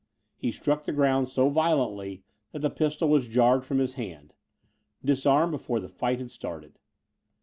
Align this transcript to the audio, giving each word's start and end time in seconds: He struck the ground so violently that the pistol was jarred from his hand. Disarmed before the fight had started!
He 0.35 0.51
struck 0.51 0.83
the 0.85 0.93
ground 0.93 1.27
so 1.27 1.47
violently 1.49 2.23
that 2.53 2.63
the 2.63 2.71
pistol 2.71 3.07
was 3.07 3.27
jarred 3.27 3.63
from 3.63 3.77
his 3.77 3.93
hand. 3.93 4.33
Disarmed 5.05 5.51
before 5.51 5.79
the 5.79 5.87
fight 5.89 6.17
had 6.17 6.31
started! 6.31 6.79